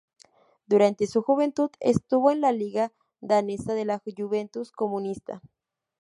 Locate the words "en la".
2.31-2.51